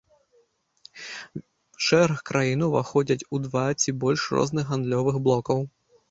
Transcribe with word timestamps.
Шэраг 1.87 2.23
краін 2.29 2.63
уваходзяць 2.67 3.27
у 3.39 3.41
два 3.43 3.65
ці 3.83 3.93
больш 4.05 4.23
розных 4.37 4.65
гандлёвых 4.71 5.15
блокаў. 5.29 5.59